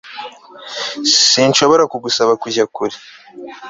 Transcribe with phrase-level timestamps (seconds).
[1.31, 2.95] Sinshobora kugusaba kujya kure